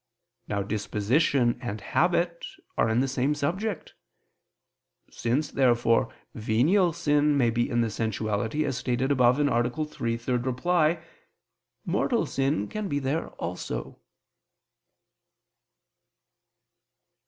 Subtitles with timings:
[0.47, 2.43] Now disposition and habit
[2.75, 3.93] are in the same subject.
[5.11, 9.85] Since therefore venial sin may be in the sensuality, as stated above (A.
[9.85, 10.97] 3, ad 3),
[11.85, 13.99] mortal sin can be there also.